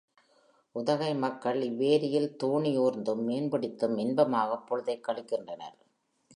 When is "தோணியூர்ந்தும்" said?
2.43-3.23